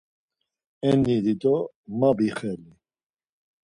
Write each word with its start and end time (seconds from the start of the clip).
Enni 0.89 1.15
dido 1.25 1.55
ma 1.97 2.09
bixeli. 2.17 2.71